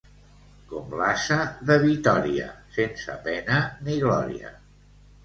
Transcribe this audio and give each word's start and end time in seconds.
Com 0.69 0.93
l'ase 1.01 1.35
de 1.69 1.77
Vitòria, 1.83 2.47
sense 2.79 3.19
pena 3.29 3.59
ni 3.89 3.99
glòria. 4.05 4.55